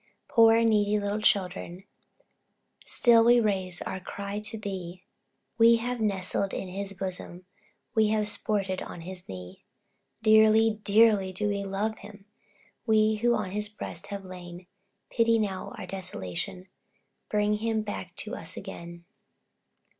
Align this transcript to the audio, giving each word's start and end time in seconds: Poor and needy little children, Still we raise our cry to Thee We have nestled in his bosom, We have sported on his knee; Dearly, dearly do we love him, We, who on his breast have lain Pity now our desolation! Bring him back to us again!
Poor 0.27 0.55
and 0.55 0.71
needy 0.71 0.99
little 0.99 1.21
children, 1.21 1.83
Still 2.87 3.23
we 3.23 3.39
raise 3.39 3.83
our 3.83 3.99
cry 3.99 4.39
to 4.39 4.57
Thee 4.57 5.03
We 5.59 5.75
have 5.75 6.01
nestled 6.01 6.55
in 6.55 6.69
his 6.69 6.93
bosom, 6.93 7.45
We 7.93 8.07
have 8.07 8.27
sported 8.27 8.81
on 8.81 9.01
his 9.01 9.29
knee; 9.29 9.63
Dearly, 10.23 10.79
dearly 10.83 11.31
do 11.31 11.49
we 11.49 11.63
love 11.65 11.99
him, 11.99 12.25
We, 12.87 13.17
who 13.17 13.35
on 13.35 13.51
his 13.51 13.69
breast 13.69 14.07
have 14.07 14.25
lain 14.25 14.65
Pity 15.11 15.37
now 15.37 15.71
our 15.77 15.85
desolation! 15.85 16.67
Bring 17.29 17.57
him 17.57 17.83
back 17.83 18.15
to 18.25 18.33
us 18.35 18.57
again! 18.57 19.05